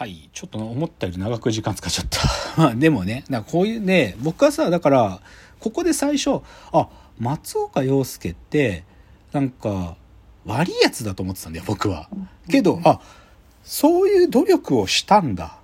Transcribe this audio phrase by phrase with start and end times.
[0.00, 0.30] はい。
[0.32, 2.20] ちょっと思ったより長く時間使っちゃった。
[2.56, 5.20] まあでもね、だからこういうね、僕はさ、だから、
[5.58, 6.40] ここで最初、
[6.72, 6.88] あ、
[7.18, 8.84] 松岡洋介って、
[9.32, 9.96] なんか、
[10.46, 12.08] 悪いやつだと思ってたんだよ、僕は。
[12.48, 12.98] けど、あ、
[13.62, 15.58] そういう努力をしたんだ。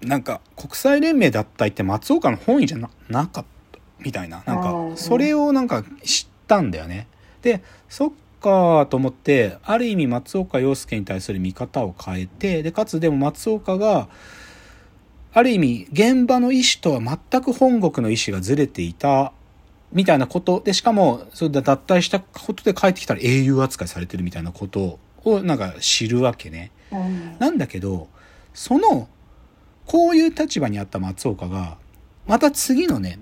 [0.00, 4.42] なんか、国際連盟脱退って松岡の本意じゃななかった、みたいな。
[4.44, 7.06] なんか、うんそれをなんか知ったんだよね。
[7.42, 8.10] で、そっ
[8.46, 14.08] かと思って、ある意味松岡洋介に対する見方を変えて、で、かつでも松岡が、
[15.32, 19.32] ある意味、現場の意思とは全く本国の意思がずれていた、
[19.92, 26.70] みたいなことで、しかも、それで脱退したことで帰ってきたら英雄扱いされてるみたいなことを、なんか知るわけね。
[26.92, 28.08] うんなんだけど、
[28.54, 29.08] その、
[29.86, 31.78] こういう立場にあった松岡が、
[32.26, 33.18] また次のね、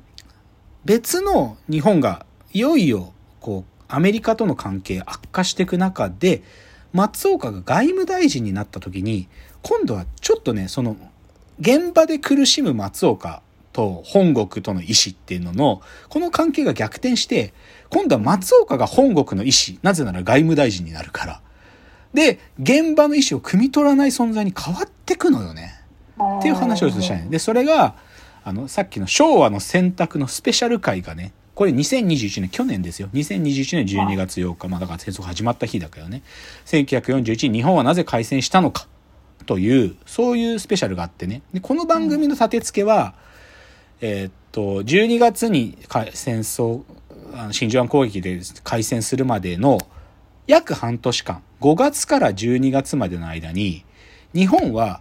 [0.84, 6.42] 別の日本がいよいよ、こう、アメリカとの関係悪化していく中で、
[6.92, 9.29] 松岡が外務大臣になった時に、
[9.62, 10.97] 今度はちょっとね、その、
[11.61, 17.53] 現場で苦しむ松岡と本国との意思っていうのの、この関係が逆転して、
[17.91, 21.41] 今度は松岡が本国の意思、なぜなら外務大臣になるから。
[22.14, 25.75] で、現場の意思を汲み取らない存在に変わってくのよね。
[26.39, 27.27] っていう話をしたいね。
[27.28, 27.97] で、それが、
[28.44, 33.08] あの、さっきの昭和の選択のスペシャル回がね、これ2021年、去年ですよ。
[33.14, 36.22] 2021年12月8日、まあだから戦争が始まった日だからね。
[36.66, 38.88] 1941日本はなぜ開戦したのか
[39.47, 41.42] という、そういうスペシャルがあってね。
[41.52, 43.14] で、この番組の立て付けは、
[44.00, 46.82] えーっと、12月にか戦争、
[47.34, 49.78] あの真珠湾攻撃で開戦するまでの
[50.47, 53.84] 約半年間、5月から12月までの間に、
[54.34, 55.00] 日本は、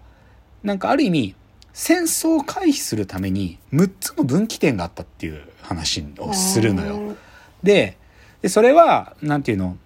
[0.61, 1.35] なんかある意味、
[1.73, 7.15] 戦争を回避するために6つの分岐点があったっていう話をするのよ。
[7.63, 7.97] で、
[8.41, 9.77] でそれは、なんていうの、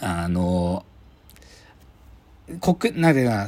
[0.00, 0.84] あの、
[2.60, 3.42] 国、なんていうかな、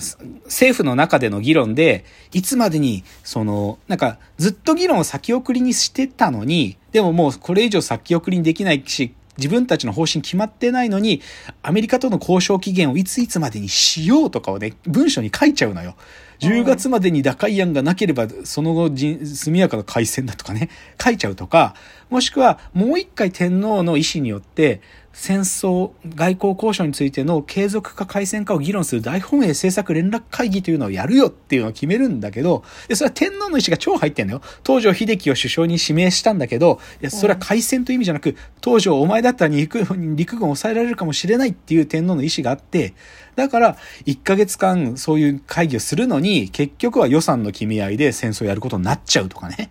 [0.45, 11.23] 政府の中での議論で、いつまでに、その、なんか、ずっと議論を先送りにしてたのに、でももうこれ以上先送りにできないし、自分たちの方針決まってないのに、
[11.63, 15.95] アメリカとの交渉期限をいついつまでにしようとかをね、文書に書いちゃうのよ。
[16.41, 20.69] 10月までに打開案がなければ、その後、速やかな改選だとかね、
[21.03, 21.75] 書いちゃうとか、
[22.11, 24.81] もしくはもう一回天皇の意思によって、
[25.13, 34.43] 戦争、外交交渉についての継続か開戦かを議論する大本営政策連絡会議というのをやるよっていうのを決めるんだけど、で、それは天皇の意思が超入ってんのよ。
[34.67, 39.85] 東条秀樹を首相に指名したんだけど、いや、それは開戦という意味じゃなく、東条お前だったら陸
[40.17, 42.95] 陸 軍を抑えられるかもしれないっていう天皇の意思があって、
[43.37, 49.71] だから、1ヶ月間そういう会議をするのに、結局は予算の決め合いで戦争をやることになっちゃうとかね。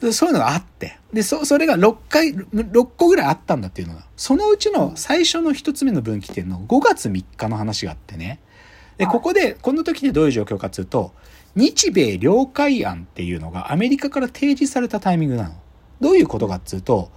[0.00, 0.98] でそういうのがあって。
[1.12, 4.04] で、そ、それが6回、6個ぐらいあったんだっていうのが。
[4.16, 8.40] そのうちの最初の一つ目の分岐点の5月3日の話があってね。
[8.98, 11.12] で、ここで、この時でどういう状況かっていうと、
[11.54, 15.54] 日米領海案っていうのがアメリカから提示されたタイミングなの。
[16.00, 17.10] どういうことかっていうと、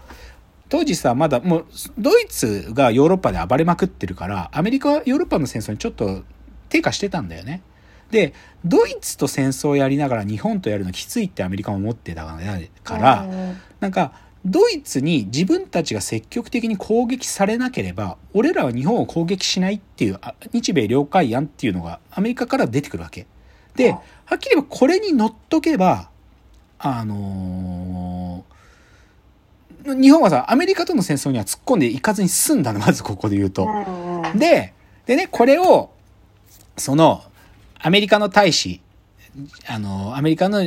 [0.69, 1.65] 当時さ、まだもう、
[1.97, 6.23] ドイツがヨーロッパで暴れまくってるから、アメリカはヨーロッパの戦争にちょっと
[6.69, 7.61] 低下してたんだよね。
[8.11, 8.33] で、
[8.65, 12.25] ドイツと戦争をやりながら日本とやるのきついってアメリカも思ってた
[12.83, 13.27] から、
[13.79, 14.13] なんか、
[14.45, 23.27] ドイツに自分たちが積極的に攻撃されなければ、俺らは日本を攻撃しないっていう、あ日米領海案っていうのがアメリカから出てくるわけ。
[23.75, 23.99] で、は
[24.35, 26.09] っきり言えばこれに乗っとけば、
[26.79, 28.59] あのー
[29.85, 33.67] 日本はさ、アメリカとの戦争には突っ込んでいかずに済んだの、まずここで言うと。
[34.35, 34.73] で、
[35.05, 35.91] でね、これを、
[36.77, 37.23] その、
[37.81, 38.81] アメリカの大使、
[39.67, 40.59] あの、アメリカの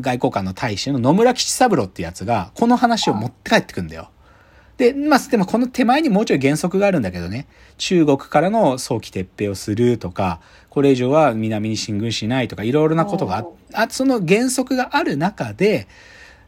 [0.00, 4.10] 外交官の大使の野村吉三郎ってやつが、この話を持って帰ってくんだよ。
[4.76, 13.38] で、まあ、でもこの手前にもうちょい原則があるんだけどね、中国からの早期撤兵をするとか、これ以上は南に進軍しないとか、いろいろなことが
[13.74, 15.88] あ、あその原則がある中で、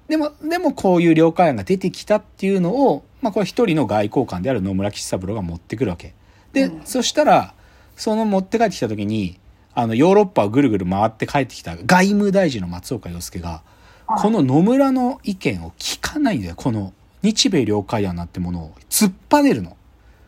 [0.08, 6.14] でも、でもこういう領海案が出てきたっていうのを、まあこれ一人の外交官である野村吉三郎が持ってくるわけ。
[6.52, 7.54] で、そしたら、
[7.96, 9.38] その持って帰ってきた時に、
[9.74, 13.62] あの、ヨーロッパをぐるぐる回って帰ってきた外務大臣の松岡洋介が、
[14.06, 16.54] この野村の意見を聞かないんだよ。
[16.56, 16.92] この
[17.22, 19.76] 日米領海案なんてものを突っぱねるの。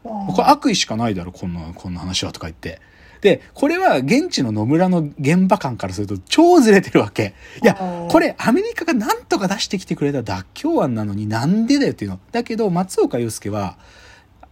[0.03, 2.81] これ悪意しかないだろ、こんな、こんな話はとか言って。
[3.21, 7.35] で、これは現地の野村の現場感からすると超ずれてるわけ。
[7.63, 7.75] いや、
[8.11, 12.21] これアメリカがなんとか出してきてくれた妥協案なのになんでだよっていうの。
[12.33, 13.79] だけど、松岡洋介は、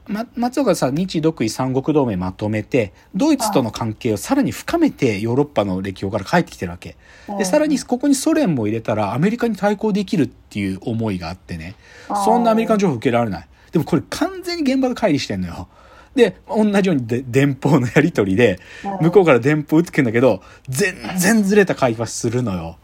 [0.06, 6.96] ま、松岡さん、日独伊三国同盟まとめて、ドイツとの関係をさらに深めてヨーロッパの歴訪から帰ってきてるわけ。
[7.38, 11.76] で、さらにここにソ連も入れたらアメリカに対抗できるっていう思いがあってね。
[12.24, 13.48] そんなアメリカの情報受けられない。
[13.70, 15.68] でもこれ完全に現場で乖離してんのよ。
[16.14, 18.58] で、同じようにで電報のやり取りで、
[19.00, 22.76] 向こうから電報打ってくんだけど、全然ずれた会話するのよ。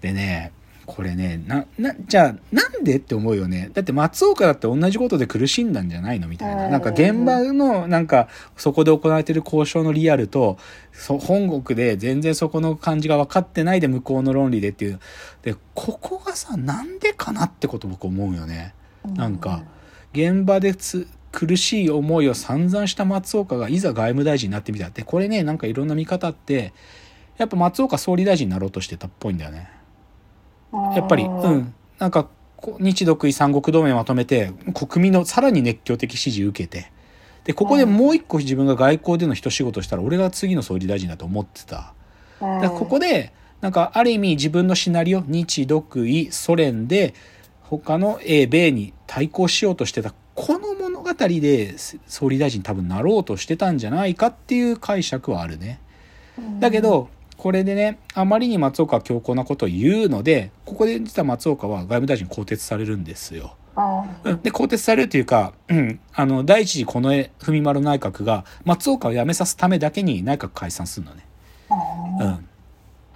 [0.00, 0.52] でね、
[0.84, 3.70] これね、な、な、じゃあ、なんでって思うよね。
[3.72, 6.26] だって松岡だって同じことで苦しんだんじゃないの？
[6.26, 6.68] みたいな。
[6.68, 10.58] なんか現場の、なんか、そこで行われてる交渉のリアルと、
[10.92, 14.98] そ本国で全然そこの感じが分かってないで向こうの論理でっていう。
[15.42, 18.74] で、ここがさ、なんでかなってこと僕思うよね。
[19.14, 19.62] なんか、
[20.12, 26.74] 現場でつ、苦しい思いを散々した松岡がいざ外務大臣になってみたって、これね、なんかいろんな見方って、
[27.38, 29.70] やっぱ松岡総理大臣になろうとしてたっぽいんだよね。
[30.72, 31.74] やっぱり、うん。
[31.98, 32.28] なんか、
[32.78, 36.90] 日独伊三国同盟まとめて、国民のさらに熱狂的支持受けて、
[37.44, 41.94] で、ここでもう一個自分が外交での一仕事したら、俺が次の総理大臣だと思ってた。
[42.40, 47.14] だここで、なんか、ある意味自分のシナリオ、日独伊ソ連で、
[47.62, 51.74] 他の英米に対抗しようとしてた、この物語で
[52.06, 55.78] 総理大臣多分なろうとしてたんじゃないかっていう解釈はあるね。
[56.60, 57.08] だけど、
[57.42, 63.56] これでね、あまりに松岡は強硬なことを言うので、ここで実は松岡は外務大臣更迭されるんですよ。
[64.44, 71.26] で、更迭されるというか、うん、あの、第一次この絵、文丸内閣が松岡を辞めさすためだけに内閣解散するのね。
[72.20, 72.48] うん。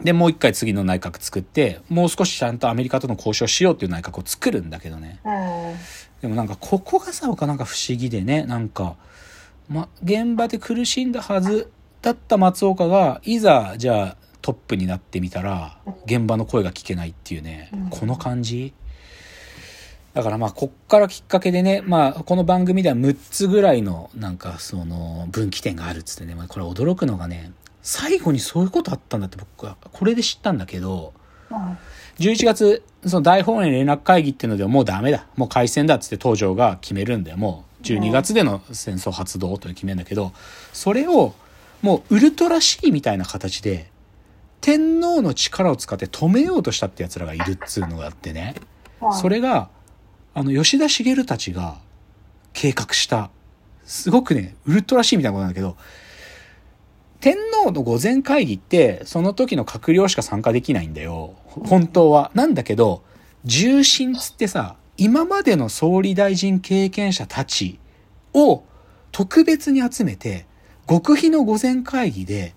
[0.02, 5.20] で、もう一回次の内閣作って、もう少しちゃんとアメリカとの交渉しようっていう内閣を作るんだけどね。
[6.20, 8.96] でもなんか、ここがさ、僕なんか不思議でね、なんか、
[9.68, 11.70] ま、現場で苦しんだはず
[12.06, 18.72] だった松岡が、いざ、じゃあ、トップになってみたら、現場の声が聞けないっていうね、この感じ？
[20.14, 27.50] だからまあ、こっからきっかけでね、まあ、この番組では6つぐらいの、なんか、その、分岐点があるっつってね、まあ、これ驚くのがね、
[27.82, 31.12] 最後にそういうことあったんだって僕は、これで知ったんだけど、
[32.20, 35.26] 11月、その大本営連絡会議っていうのではもうダメだ。
[35.34, 37.36] もう開戦だっつって東条が決めるんだよ。
[37.36, 40.32] もう12月での戦争発動という決めるんだけど、
[40.72, 41.34] それを
[41.82, 43.90] もうウルトラ C みたいな形で、
[44.60, 48.54] 天皇の力を使って止めようとしたって奴らがいるっつうのがあってね。
[49.12, 49.68] それが、
[50.34, 51.76] あの、吉田茂たちが
[52.52, 53.30] 計画した、
[53.84, 55.76] すごくね、ウルトラ C みたいなことなんだけど、
[57.20, 61.34] 天皇の御前会議って、その時の閣僚しか参加できないんだよ。
[61.46, 62.30] 本当は。
[62.34, 63.02] なんだけど、
[63.44, 67.78] 重臣つってさ、今までの総理大臣経験者たち
[68.32, 68.64] を
[69.12, 70.46] 特別に集めて、
[70.88, 72.54] 極秘の御前会議で、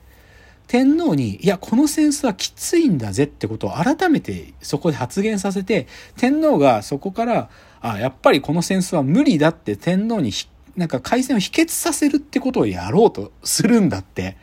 [0.68, 7.50] 天皇に、いや、この戦争はきついんだぜってことを改めてそこで発言させて、天皇がそこから、
[7.81, 10.31] あ、やっぱりこの戦争は無理だって天皇に
[10.76, 14.38] なんか開戦を否決させるってことをやろうとするんだって。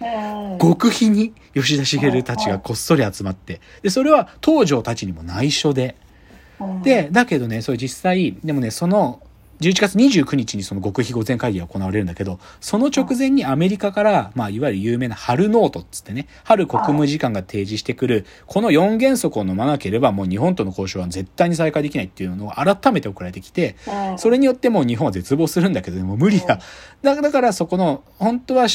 [0.60, 3.60] 極秘に吉田茂たちがこっそり集まって。
[3.82, 5.96] で、それは東条たちにも内緒で。
[6.82, 9.22] で、だけどね、それ実際、でもね、その
[9.60, 23.76] 11月29日にその極秘御前会議が行われるんだけど、その直前にアメリカから、まあ、いわゆる有名な春ノートっつってね、春国務次官が提示してくる、この4原則を飲まなければもう日本との交渉は絶対に再開できないっていうのを改めて送られてきて、
[24.18, 26.60] それによってもう日本は絶望するんだけど、でも無理だ。
[27.02, 28.66] だからそこの、本当は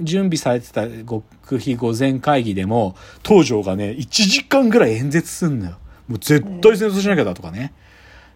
[0.00, 5.78] 準備されてた極秘御前会議でも、東条がね、1時間ぐらい演説すんのよ。
[6.06, 7.72] もう絶対戦争しなきゃだとかね。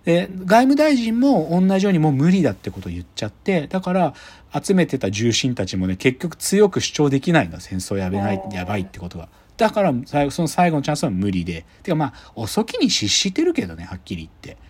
[0.05, 4.15] で、外務大臣も同じようにもう無理だってことを言っちゃって、だから
[4.53, 7.61] 集めてた重臣たちもね、結局強く主張できないんだ。
[7.61, 9.29] 戦争やべない、やばいってことが。
[9.57, 9.95] だから、
[10.31, 11.65] その最後のチャンスは無理で。
[11.83, 14.61] てかまあ、遅きに失してるけどね、はっきり言って。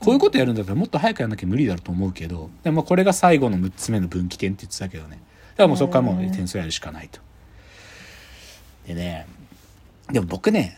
[0.00, 5.10] こういうことやるんだったらもっと早くやんなきゃ無理だろうと思うけど、でもこれが最後の6つ目の分岐点って言ってたけどね。
[5.10, 7.20] だからもうそこからもう戦争やるしかないと。
[8.86, 9.26] でね、
[10.10, 10.76] でも僕ね、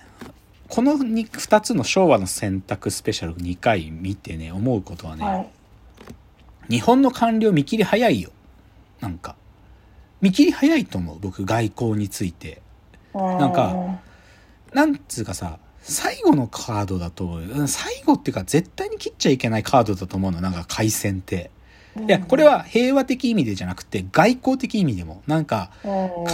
[0.75, 5.49] この 2, 2つの昭和の選択スペシャル2回見てね、思うことはね、はい、
[6.69, 8.33] 日本の官僚見切り早いよ。
[8.99, 9.37] なんか。
[10.21, 12.61] 見切り早いと思う、僕、外交について。
[13.15, 14.01] なんか、
[14.73, 17.39] なんつうかさ、最後のカードだと、
[17.69, 21.53] 最後っていうか絶対に切っちゃいけないカードだと思うの、なんか海戦って。
[21.97, 25.23] いや、これは平和的意味でじゃなくて、外交的意味でも。
[25.29, 25.71] なんか、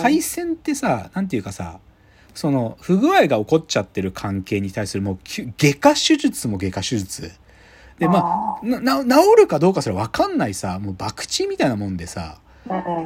[0.02, 1.78] 海戦ってさ、なんていうかさ、
[2.34, 5.18] その不具合が起こっちゃってる関係に対するもう
[5.58, 7.32] 外科手術も外科手術。
[7.98, 12.40] で、まあ、な、治るかどうかそれ分かんないさ、もう博打みたいなもんでさ。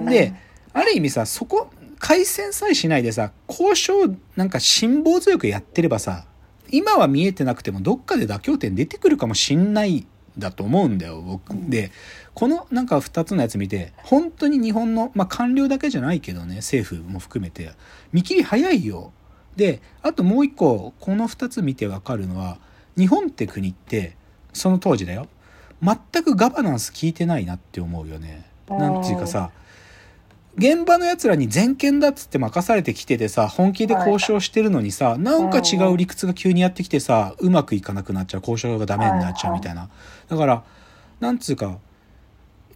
[0.08, 0.34] で、
[0.72, 6.26] ある意味さ、そこ、回線さえしないでさ、交渉なんか辛抱強くやってればさ、
[6.70, 10.06] 今は見えてなくてもどっかで妥協点出てくるかもしんない
[10.38, 11.52] だと思うんだよ、僕。
[11.52, 11.90] で、
[12.34, 17.72] このなんか2つのやつ見て、本当に日本の、まあ官僚だけじゃないけどね、政府も含めて、
[18.12, 19.12] 見切り早いよ。
[19.56, 22.58] で、あともう一個、この2つ見てわかるのは、
[22.96, 24.16] 日本って国って、
[24.52, 25.28] その当時だよ。
[25.82, 28.44] 全くガバナンス効いてないなって思うよね。
[28.68, 29.50] なんていうかさ、
[30.56, 39.88] 現場の奴らに全権だっつって任されてきててさ、本気で交渉してるのにさ、なんか違う理屈が急にやってきてさ、うまくいかなくなっちゃう、交渉がダメになっちゃうみたいな。
[40.28, 40.62] だから、
[41.20, 41.78] なんつうか、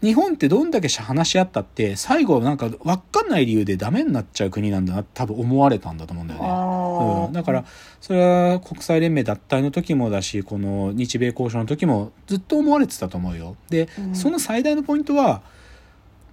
[0.03, 7.27] 日本ってどんだけ話し合ったって最後なんか分かんない理由でダメになっちゃう国なんだな多分思われたんだと思うんだよね。
[7.27, 7.65] うん、だから
[8.01, 13.57] それは国際連盟脱退の時もだしこの日米交渉の時もずっと思われてたと思うよ。
[13.71, 15.43] で、うん、その最大のポイントは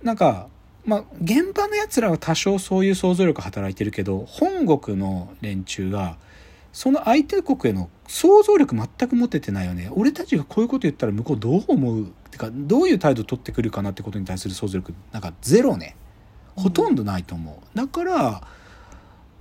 [0.03, 0.47] なんか
[0.85, 6.17] まあ現場のやつらは多少そういう想像力働いてるけど本国の連中が
[6.71, 9.89] その相手国への想像力全く持ててないよね。
[9.93, 15.95] 俺たちがこういうこと言ったら向こうどう思うてかどういう態度取ってくるかなってことに対する想像力なんかゼロね
[16.55, 18.47] ほとんどないと思うだから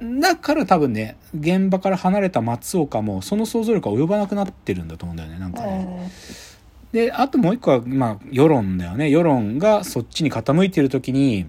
[0.00, 6.08] だから多分ね現場から離れた松岡もその想像力は及ばなくなってるんだと思うんだよねなんかね。
[6.94, 11.44] であともう一個はまあ世論だよね世論がそっちに傾いてる時に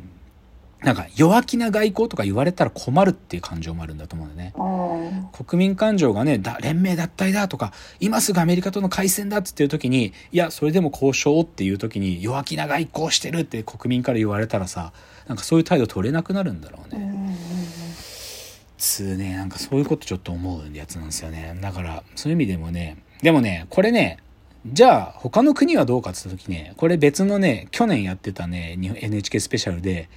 [0.81, 5.29] なんか弱気な外交とか言われたら困るっていう感情もあるんだと思うんだよね。
[5.33, 14.93] 国民感情がね、だ連盟脱退だとか、今すぐアメリカとの開戦だっつってる時に、いや、それでも交渉っていう時に弱気な外交してるって国民から言われたらさ、
[15.27, 17.35] なんかそういう態度取れなくなるんだろうね。
[18.77, 21.57] つうね、なんかそういうことちょっと思うやつなんですよね。
[21.61, 24.19] だから、そういう意味でもね、でもね、これね、
[24.65, 30.09] じゃあ他の国はどうかって言った時ね、これ別のね、去年やってたね、NHK スペシャルで、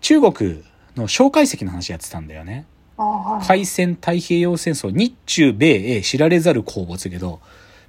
[0.00, 0.64] 中国
[0.96, 2.66] の蒋介石の話やってたんだよね。
[3.46, 7.40] 海戦太平洋戦争、日中米英知られざる攻没けど、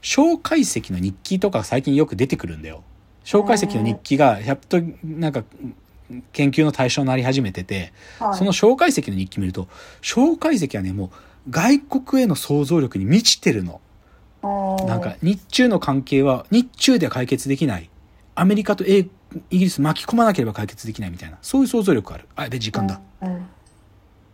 [0.01, 2.83] 蒋介石の日記とか最近よく出てくるんだよ。
[3.23, 5.43] 蒋介石の日記がやっとなんか
[6.33, 7.93] 研究の対象になり始めてて、
[8.33, 9.67] その蒋介石の日記見ると、
[10.01, 11.09] 蒋介石はね、もう
[11.49, 13.81] 外国への想像力に満ちてるの。
[14.43, 17.89] なんか日中の関係は日中では解決できない。
[18.35, 19.09] アメリカと英イ
[19.51, 22.27] ギリス巻き込まなければ解決できないみたいな、そういう想像力ある。
[22.35, 23.01] あ、で、時間だ。
[23.21, 23.45] うんうん